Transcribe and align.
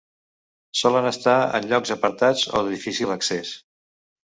Solen 0.79 1.09
estar 1.09 1.35
en 1.59 1.69
llocs 1.73 1.95
apartats 1.97 2.49
o 2.61 2.65
de 2.65 2.75
difícil 2.79 3.15
accés. 3.21 3.55